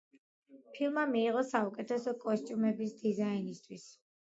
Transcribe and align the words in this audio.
ფილმმა 0.77 1.03
მიიღო 1.15 1.43
საუკეთესო 1.51 2.15
კოსტუმების 2.25 2.99
დიზაინისთვის. 3.05 3.89